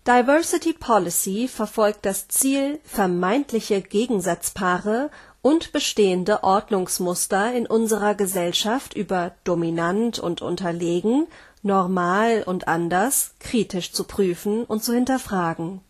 Diversity 0.06 0.72
Policy 0.72 1.48
verfolgt 1.48 2.06
das 2.06 2.28
Ziel, 2.28 2.78
vermeintliche 2.84 3.82
Gegensatzpaare 3.82 5.10
und 5.46 5.70
bestehende 5.70 6.42
Ordnungsmuster 6.42 7.52
in 7.52 7.68
unserer 7.68 8.16
Gesellschaft 8.16 8.94
über 8.94 9.30
dominant 9.44 10.18
und 10.18 10.42
unterlegen, 10.42 11.28
normal 11.62 12.42
und 12.44 12.66
anders 12.66 13.30
kritisch 13.38 13.92
zu 13.92 14.02
prüfen 14.02 14.64
und 14.64 14.82
zu 14.82 14.92
hinterfragen. 14.92 15.82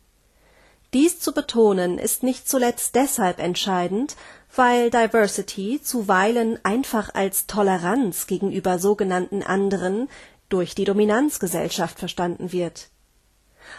Dies 0.93 1.21
zu 1.21 1.33
betonen 1.33 1.99
ist 1.99 2.23
nicht 2.23 2.47
zuletzt 2.47 2.97
deshalb 2.97 3.39
entscheidend, 3.39 4.17
weil 4.55 4.91
Diversity 4.91 5.81
zuweilen 5.83 6.59
einfach 6.63 7.15
als 7.15 7.47
Toleranz 7.47 8.27
gegenüber 8.27 8.79
sogenannten 8.79 9.43
anderen 9.43 10.11
durch 10.51 10.75
die 10.75 10.85
Dominanzgesellschaft 10.85 11.99
verstanden 11.99 12.53
wird 12.53 12.91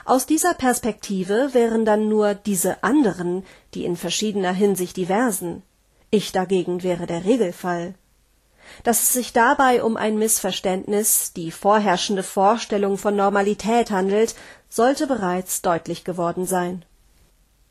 aus 0.06 0.26
dieser 0.26 0.54
Perspektive 0.54 1.54
wären 1.54 1.86
dann 1.86 2.10
nur 2.10 2.34
diese 2.34 2.84
anderen 2.84 3.44
die 3.74 3.86
in 3.86 3.96
verschiedener 3.96 4.54
Hinsicht 4.54 4.98
diversen, 4.98 5.64
ich 6.10 6.32
dagegen 6.32 6.84
wäre 6.84 7.06
der 7.06 7.26
Regelfall. 7.26 7.96
Dass 8.84 9.02
es 9.02 9.14
sich 9.14 9.34
dabei 9.34 9.84
um 9.84 9.98
ein 9.98 10.18
Missverständnis, 10.18 11.34
die 11.34 11.52
vorherrschende 11.52 12.24
Vorstellung 12.24 12.98
von 12.98 13.16
Normalität 13.16 13.92
handelt, 13.92 14.36
sollte 14.70 15.08
bereits 15.08 15.62
deutlich 15.62 16.04
geworden 16.04 16.46
sein. 16.46 16.84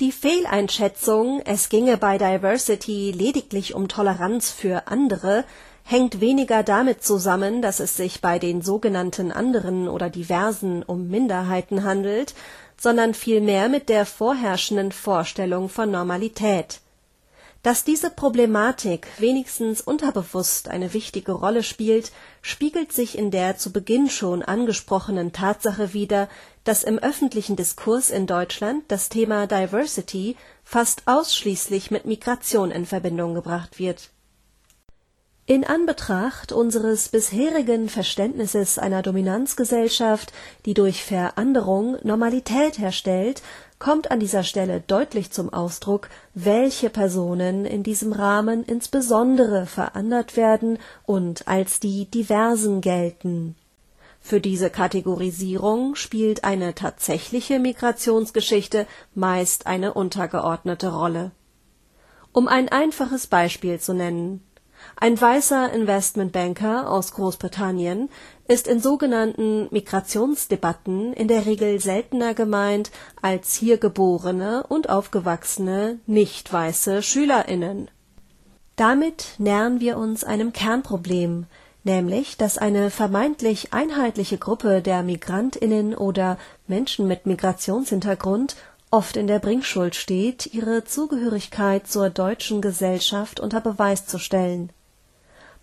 Die 0.00 0.12
Fehleinschätzung, 0.12 1.40
es 1.44 1.70
ginge 1.70 1.96
bei 1.96 2.18
Diversity 2.18 3.12
lediglich 3.12 3.74
um 3.74 3.88
Toleranz 3.88 4.50
für 4.50 4.88
andere, 4.88 5.44
hängt 5.84 6.20
weniger 6.20 6.62
damit 6.62 7.02
zusammen, 7.02 7.62
dass 7.62 7.80
es 7.80 7.96
sich 7.96 8.20
bei 8.20 8.38
den 8.38 8.60
sogenannten 8.60 9.32
anderen 9.32 9.88
oder 9.88 10.10
diversen 10.10 10.82
um 10.82 11.08
Minderheiten 11.08 11.84
handelt, 11.84 12.34
sondern 12.76 13.14
vielmehr 13.14 13.68
mit 13.68 13.88
der 13.88 14.04
vorherrschenden 14.04 14.92
Vorstellung 14.92 15.68
von 15.70 15.90
Normalität. 15.90 16.80
Dass 17.66 17.82
diese 17.82 18.10
Problematik 18.10 19.08
wenigstens 19.18 19.80
unterbewusst 19.80 20.68
eine 20.68 20.94
wichtige 20.94 21.32
Rolle 21.32 21.64
spielt, 21.64 22.12
spiegelt 22.40 22.92
sich 22.92 23.18
in 23.18 23.32
der 23.32 23.56
zu 23.56 23.72
Beginn 23.72 24.08
schon 24.08 24.44
angesprochenen 24.44 25.32
Tatsache 25.32 25.92
wider, 25.92 26.28
dass 26.62 26.84
im 26.84 27.00
öffentlichen 27.00 27.56
Diskurs 27.56 28.10
in 28.10 28.28
Deutschland 28.28 28.84
das 28.86 29.08
Thema 29.08 29.48
Diversity 29.48 30.36
fast 30.62 31.02
ausschließlich 31.06 31.90
mit 31.90 32.04
Migration 32.04 32.70
in 32.70 32.86
Verbindung 32.86 33.34
gebracht 33.34 33.80
wird 33.80 34.10
in 35.46 35.62
Anbetracht 35.62 36.50
unseres 36.50 37.08
bisherigen 37.08 37.88
Verständnisses 37.88 38.80
einer 38.80 39.02
Dominanzgesellschaft, 39.02 40.32
die 40.64 40.74
durch 40.74 41.04
Veranderung 41.04 41.96
Normalität 42.02 42.78
herstellt, 42.78 43.42
kommt 43.78 44.10
an 44.10 44.18
dieser 44.18 44.42
Stelle 44.42 44.82
deutlich 44.84 45.30
zum 45.30 45.52
Ausdruck, 45.52 46.08
welche 46.34 46.90
Personen 46.90 47.64
in 47.64 47.84
diesem 47.84 48.12
Rahmen 48.12 48.64
insbesondere 48.64 49.66
verandert 49.66 50.36
werden 50.36 50.78
und 51.04 51.46
als 51.46 51.78
die 51.78 52.06
Diversen 52.06 52.80
gelten. 52.80 53.54
Für 54.20 54.40
diese 54.40 54.70
Kategorisierung 54.70 55.94
spielt 55.94 56.42
eine 56.42 56.74
tatsächliche 56.74 57.60
Migrationsgeschichte 57.60 58.84
meist 59.14 59.68
eine 59.68 59.94
untergeordnete 59.94 60.92
Rolle. 60.92 61.30
Um 62.32 62.48
ein 62.48 62.68
einfaches 62.68 63.28
Beispiel 63.28 63.78
zu 63.78 63.94
nennen 63.94 64.42
ein 64.94 65.20
weißer 65.20 65.72
Investmentbanker 65.72 66.90
aus 66.90 67.12
Großbritannien 67.12 68.08
ist 68.48 68.68
in 68.68 68.80
sogenannten 68.80 69.68
Migrationsdebatten 69.70 71.12
in 71.12 71.28
der 71.28 71.46
Regel 71.46 71.80
seltener 71.80 72.34
gemeint 72.34 72.90
als 73.20 73.54
hier 73.54 73.78
geborene 73.78 74.64
und 74.68 74.88
aufgewachsene 74.88 75.98
nicht-weiße 76.06 77.02
SchülerInnen. 77.02 77.90
Damit 78.76 79.34
nähern 79.38 79.80
wir 79.80 79.96
uns 79.96 80.22
einem 80.22 80.52
Kernproblem, 80.52 81.46
nämlich 81.82 82.36
dass 82.36 82.58
eine 82.58 82.90
vermeintlich 82.90 83.72
einheitliche 83.72 84.38
Gruppe 84.38 84.82
der 84.82 85.02
MigrantInnen 85.02 85.94
oder 85.94 86.36
Menschen 86.66 87.06
mit 87.06 87.26
Migrationshintergrund 87.26 88.56
oft 88.90 89.16
in 89.16 89.26
der 89.26 89.38
Bringschuld 89.38 89.94
steht, 89.94 90.46
ihre 90.46 90.84
Zugehörigkeit 90.84 91.86
zur 91.86 92.10
deutschen 92.10 92.60
Gesellschaft 92.60 93.40
unter 93.40 93.60
Beweis 93.60 94.06
zu 94.06 94.18
stellen 94.18 94.70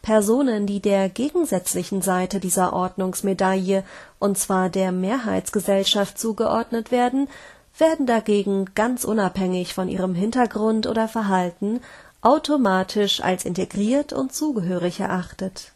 Personen, 0.03 0.67
die 0.67 0.81
der 0.81 1.07
gegensätzlichen 1.07 2.01
Seite 2.01 2.41
dieser 2.41 2.73
Ordnungsmedaille, 2.73 3.85
und 4.19 4.37
zwar 4.37 4.69
der 4.69 4.91
Mehrheitsgesellschaft 4.91 6.19
zugeordnet 6.19 6.91
werden, 6.91 7.29
werden 7.77 8.05
dagegen 8.05 8.65
ganz 8.75 9.05
unabhängig 9.05 9.73
von 9.73 9.87
ihrem 9.87 10.13
Hintergrund 10.13 10.87
oder 10.87 11.07
Verhalten 11.07 11.79
automatisch 12.21 13.21
als 13.21 13.45
integriert 13.45 14.11
und 14.11 14.33
zugehörig 14.33 14.99
erachtet. 14.99 15.71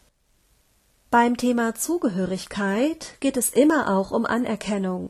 Beim 1.10 1.38
Thema 1.38 1.73
Zugehörigkeit 1.75 3.15
geht 3.21 3.38
es 3.38 3.49
immer 3.49 3.95
auch 3.95 4.12
um 4.12 4.25
Anerkennung. 4.25 5.10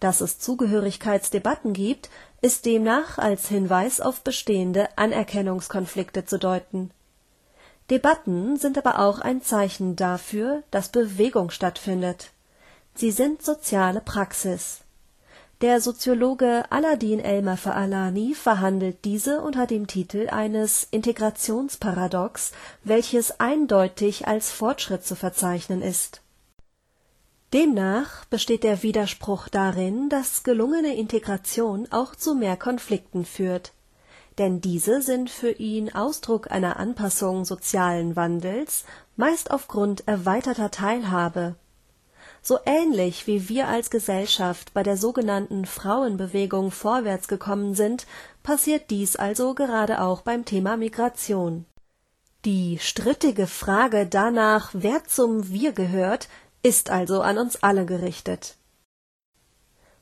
Dass 0.00 0.22
es 0.22 0.38
Zugehörigkeitsdebatten 0.38 1.74
gibt, 1.74 2.08
ist 2.40 2.64
demnach 2.64 3.18
als 3.18 3.48
Hinweis 3.48 4.00
auf 4.00 4.22
bestehende 4.22 4.88
Anerkennungskonflikte 4.96 6.24
zu 6.24 6.38
deuten. 6.38 6.90
Debatten 7.90 8.56
sind 8.56 8.78
aber 8.78 9.00
auch 9.00 9.20
ein 9.20 9.42
Zeichen 9.42 9.96
dafür, 9.96 10.62
dass 10.70 10.88
Bewegung 10.88 11.50
stattfindet. 11.50 12.30
Sie 12.94 13.10
sind 13.10 13.42
soziale 13.42 14.00
Praxis. 14.00 14.80
Der 15.60 15.82
Soziologe 15.82 16.64
Aladin 16.70 17.20
Elmer 17.20 17.58
Faalani 17.58 18.34
verhandelt 18.34 19.04
diese 19.04 19.42
unter 19.42 19.66
dem 19.66 19.86
Titel 19.86 20.28
eines 20.30 20.88
Integrationsparadox, 20.90 22.52
welches 22.84 23.38
eindeutig 23.40 24.26
als 24.26 24.50
Fortschritt 24.50 25.04
zu 25.04 25.14
verzeichnen 25.14 25.82
ist 25.82 26.22
Demnach 27.52 28.24
besteht 28.26 28.62
der 28.62 28.84
Widerspruch 28.84 29.48
darin, 29.48 30.08
dass 30.08 30.44
gelungene 30.44 30.94
Integration 30.96 31.88
auch 31.90 32.14
zu 32.14 32.36
mehr 32.36 32.56
Konflikten 32.56 33.24
führt, 33.24 33.72
denn 34.38 34.60
diese 34.60 35.02
sind 35.02 35.30
für 35.30 35.50
ihn 35.50 35.92
Ausdruck 35.92 36.52
einer 36.52 36.78
Anpassung 36.78 37.44
sozialen 37.44 38.14
Wandels, 38.14 38.84
meist 39.16 39.50
aufgrund 39.50 40.06
erweiterter 40.06 40.70
Teilhabe. 40.70 41.56
So 42.40 42.58
ähnlich 42.64 43.26
wie 43.26 43.48
wir 43.48 43.66
als 43.66 43.90
Gesellschaft 43.90 44.72
bei 44.72 44.84
der 44.84 44.96
sogenannten 44.96 45.66
Frauenbewegung 45.66 46.70
vorwärts 46.70 47.26
gekommen 47.26 47.74
sind, 47.74 48.06
passiert 48.44 48.90
dies 48.90 49.16
also 49.16 49.54
gerade 49.54 50.00
auch 50.00 50.22
beim 50.22 50.44
Thema 50.44 50.76
Migration. 50.76 51.66
Die 52.46 52.78
strittige 52.78 53.46
Frage 53.46 54.06
danach, 54.06 54.70
wer 54.72 55.04
zum 55.04 55.50
Wir 55.50 55.72
gehört, 55.72 56.28
ist 56.62 56.90
also 56.90 57.22
an 57.22 57.38
uns 57.38 57.62
alle 57.62 57.86
gerichtet. 57.86 58.56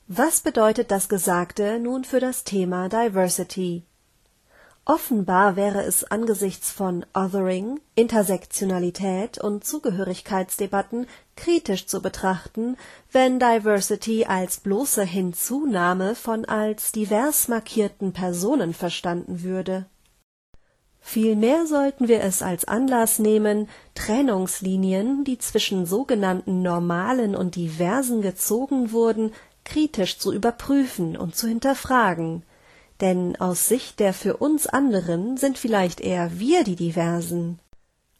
Was 0.07 0.41
bedeutet 0.41 0.91
das 0.91 1.09
Gesagte 1.09 1.79
nun 1.79 2.05
für 2.05 2.21
das 2.21 2.45
Thema 2.45 2.89
Diversity? 2.89 3.85
Offenbar 4.87 5.55
wäre 5.55 5.83
es 5.83 6.05
angesichts 6.05 6.73
von 6.73 7.05
Othering, 7.13 7.79
Intersektionalität 7.95 9.37
und 9.37 9.63
Zugehörigkeitsdebatten 9.65 11.07
kritisch 11.37 11.87
zu 11.87 12.01
betrachten, 12.01 12.79
wenn 13.13 13.39
Diversity 13.39 14.25
als 14.25 14.61
bloße 14.61 15.05
Hinzunahme 15.05 16.15
von 16.15 16.47
als 16.47 16.91
divers 16.91 17.49
markierten 17.49 18.15
Personen 18.15 18.73
verstanden 18.73 19.43
würde 19.43 19.85
Vielmehr 21.11 21.67
sollten 21.67 22.07
wir 22.07 22.21
es 22.21 22.43
als 22.43 22.67
Anlass 22.67 23.19
nehmen, 23.19 23.71
Trennungslinien, 23.95 25.25
die 25.25 25.39
zwischen 25.39 25.87
sogenannten 25.87 26.61
Normalen 26.61 27.35
und 27.35 27.57
Diversen 27.57 28.21
gezogen 28.21 28.93
wurden, 28.93 29.33
kritisch 29.65 30.19
zu 30.19 30.35
überprüfen 30.35 31.17
und 31.17 31.35
zu 31.35 31.49
hinterfragen. 31.49 32.43
Denn 33.01 33.41
aus 33.41 33.69
Sicht 33.69 34.01
der 34.01 34.13
für 34.13 34.37
uns 34.37 34.67
anderen 34.67 35.39
sind 35.39 35.57
vielleicht 35.57 36.03
eher 36.03 36.39
wir 36.39 36.63
die 36.63 36.77
Diversen. 36.77 37.59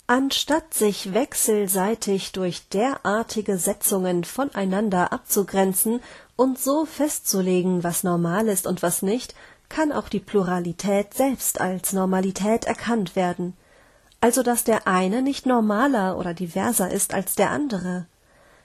Anstatt 0.07 0.73
sich 0.73 1.13
wechselseitig 1.13 2.33
durch 2.33 2.71
derartige 2.71 3.59
Setzungen 3.59 4.25
voneinander 4.25 5.13
abzugrenzen 5.13 6.01
und 6.37 6.59
so 6.59 6.87
festzulegen, 6.87 7.85
was 7.85 8.03
normal 8.03 8.49
ist 8.49 8.67
und 8.67 8.81
was 8.81 9.03
nicht, 9.03 9.35
kann 9.69 9.93
auch 9.93 10.09
die 10.09 10.21
Pluralität 10.21 11.15
selbst 11.15 11.61
als 11.61 11.93
Normalität 11.93 12.65
erkannt 12.65 13.17
werden, 13.17 13.57
also 14.21 14.43
dass 14.43 14.65
der 14.65 14.87
eine 14.87 15.23
nicht 15.23 15.47
normaler 15.47 16.19
oder 16.19 16.35
diverser 16.35 16.91
ist 16.91 17.15
als 17.15 17.35
der 17.35 17.51
andere. 17.51 18.07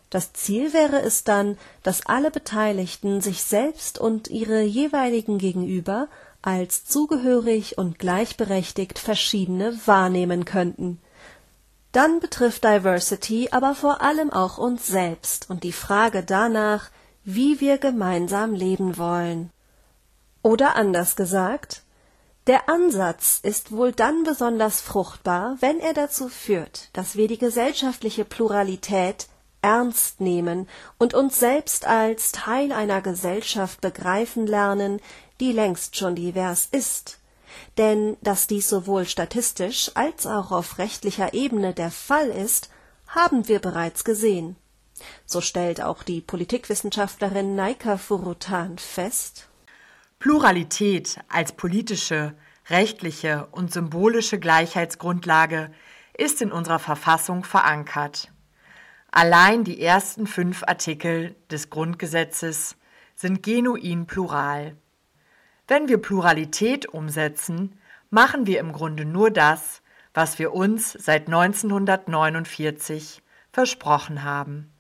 Das 0.10 0.32
Ziel 0.34 0.74
wäre 0.74 1.02
es 1.02 1.24
dann, 1.24 1.58
dass 1.82 2.06
alle 2.06 2.30
Beteiligten 2.30 3.20
sich 3.22 3.44
selbst 3.44 3.98
und 3.98 4.30
ihre 4.30 4.62
jeweiligen 4.62 5.40
Gegenüber 5.40 6.08
als 6.44 6.86
zugehörig 6.86 7.78
und 7.78 7.98
gleichberechtigt 7.98 9.00
verschiedene 9.00 9.80
wahrnehmen 9.86 10.46
könnten. 10.46 11.00
Dann 11.94 12.20
betrifft 12.20 12.64
Diversity 12.64 13.50
aber 13.52 13.76
vor 13.76 14.02
allem 14.02 14.32
auch 14.32 14.58
uns 14.58 14.88
selbst 14.88 15.50
und 15.50 15.64
die 15.64 15.72
Frage 15.72 16.24
danach, 16.24 16.90
wie 17.24 17.60
wir 17.60 17.78
gemeinsam 17.78 18.54
leben 18.54 18.98
wollen. 18.98 19.52
Oder 20.44 20.76
anders 20.76 21.16
gesagt, 21.16 21.84
der 22.48 22.68
Ansatz 22.68 23.40
ist 23.42 23.72
wohl 23.72 23.94
dann 23.94 24.26
besonders 24.26 24.82
fruchtbar, 24.82 25.56
wenn 25.62 25.80
er 25.80 25.94
dazu 25.94 26.28
führt, 26.28 26.90
dass 26.92 27.16
wir 27.16 27.30
die 27.30 27.38
gesellschaftliche 27.38 28.26
Pluralität 28.26 29.28
ernst 29.62 30.20
nehmen 30.20 30.68
und 30.98 31.14
uns 31.14 31.40
selbst 31.40 31.86
als 31.86 32.34
Teil 32.34 32.74
einer 32.74 33.02
Gesellschaft 33.02 33.80
begreifen 33.80 34.46
lernen, 34.46 35.00
die 35.40 35.54
längst 35.54 35.96
schon 35.96 36.16
divers 36.16 36.68
ist. 36.70 37.20
Denn 37.78 38.18
dass 38.20 38.46
dies 38.46 38.68
sowohl 38.68 39.06
statistisch 39.06 39.92
als 39.94 40.28
auch 40.28 40.52
auf 40.52 40.78
rechtlicher 40.78 41.34
Ebene 41.34 41.74
der 41.74 41.92
Fall 41.92 42.28
ist, 42.28 42.70
haben 43.08 43.48
wir 43.48 43.60
bereits 43.60 44.04
gesehen. 44.04 44.58
So 45.26 45.40
stellt 45.40 45.82
auch 45.82 46.04
die 46.04 46.20
Politikwissenschaftlerin 46.20 47.56
Naika 47.56 47.96
Furutan 47.98 48.78
fest 48.78 49.48
Pluralität 50.24 51.20
als 51.28 51.52
politische, 51.52 52.34
rechtliche 52.70 53.46
und 53.52 53.74
symbolische 53.74 54.40
Gleichheitsgrundlage 54.40 55.70
ist 56.18 56.42
in 56.42 56.50
unserer 56.50 56.80
Verfassung 56.80 57.44
verankert. 57.44 58.32
Allein 59.12 59.66
die 59.66 59.82
ersten 59.82 60.26
fünf 60.26 60.64
Artikel 60.64 61.36
des 61.52 61.70
Grundgesetzes 61.70 62.78
sind 63.16 63.44
genuin 63.44 64.06
plural. 64.06 64.78
Wenn 65.68 65.90
wir 65.90 65.98
Pluralität 65.98 66.86
umsetzen, 66.86 67.78
machen 68.10 68.48
wir 68.48 68.62
im 68.62 68.72
Grunde 68.72 69.04
nur 69.04 69.30
das, 69.30 69.82
was 70.14 70.40
wir 70.40 70.54
uns 70.54 70.94
seit 70.94 71.28
1949 71.28 73.22
versprochen 73.52 74.24
haben. 74.24 74.73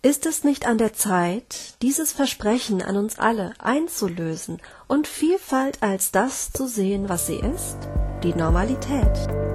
Ist 0.00 0.26
es 0.26 0.44
nicht 0.44 0.64
an 0.64 0.78
der 0.78 0.92
Zeit, 0.92 1.74
dieses 1.82 2.12
Versprechen 2.12 2.82
an 2.82 2.96
uns 2.96 3.18
alle 3.18 3.52
einzulösen 3.58 4.58
und 4.86 5.08
Vielfalt 5.08 5.82
als 5.82 6.12
das 6.12 6.52
zu 6.52 6.68
sehen, 6.68 7.08
was 7.08 7.26
sie 7.26 7.40
ist, 7.40 7.78
die 8.22 8.32
Normalität? 8.32 9.47